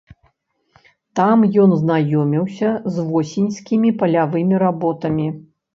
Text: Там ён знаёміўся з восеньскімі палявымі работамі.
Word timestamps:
Там 1.19 1.43
ён 1.65 1.75
знаёміўся 1.83 2.73
з 2.97 3.07
восеньскімі 3.11 3.97
палявымі 4.03 4.55
работамі. 4.67 5.27